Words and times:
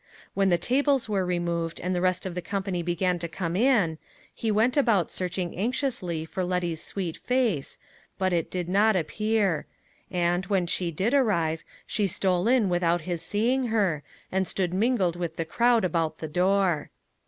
When 0.33 0.49
the 0.49 0.57
tables 0.57 1.07
were 1.07 1.23
removed, 1.23 1.79
and 1.79 1.93
the 1.93 2.01
rest 2.01 2.25
of 2.25 2.33
the 2.33 2.41
company 2.41 2.81
began 2.81 3.19
to 3.19 3.27
come 3.27 3.55
in, 3.55 3.99
he 4.33 4.49
went 4.49 4.75
about 4.75 5.11
searching 5.11 5.55
anxiously 5.55 6.25
for 6.25 6.43
Letty's 6.43 6.81
sweet 6.81 7.15
face, 7.15 7.77
but 8.17 8.33
it 8.33 8.49
did 8.49 8.67
not 8.67 8.95
appear; 8.95 9.67
and, 10.09 10.43
when 10.47 10.65
she 10.65 10.89
did 10.89 11.13
arrive, 11.13 11.63
she 11.85 12.07
stole 12.07 12.47
in 12.47 12.67
without 12.67 13.01
his 13.01 13.21
seeing 13.21 13.67
her, 13.67 14.01
and 14.31 14.47
stood 14.47 14.73
mingled 14.73 15.17
with 15.17 15.35
the 15.35 15.45
crowd 15.45 15.85
about 15.85 16.17
the 16.17 16.27
door. 16.27 16.89